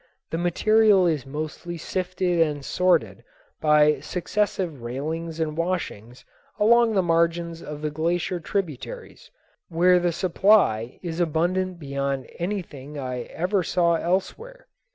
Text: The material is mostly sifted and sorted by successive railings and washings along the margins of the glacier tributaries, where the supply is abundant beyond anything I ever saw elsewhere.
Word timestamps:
The 0.31 0.39
material 0.39 1.05
is 1.05 1.27
mostly 1.27 1.77
sifted 1.77 2.39
and 2.39 2.65
sorted 2.65 3.23
by 3.59 3.99
successive 3.99 4.81
railings 4.81 5.39
and 5.39 5.55
washings 5.55 6.25
along 6.59 6.95
the 6.95 7.03
margins 7.03 7.61
of 7.61 7.83
the 7.83 7.91
glacier 7.91 8.39
tributaries, 8.39 9.29
where 9.69 9.99
the 9.99 10.11
supply 10.11 10.97
is 11.03 11.19
abundant 11.19 11.77
beyond 11.77 12.27
anything 12.39 12.97
I 12.97 13.25
ever 13.29 13.61
saw 13.61 13.93
elsewhere. 13.93 14.65